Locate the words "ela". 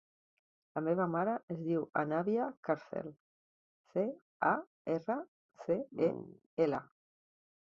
6.67-6.83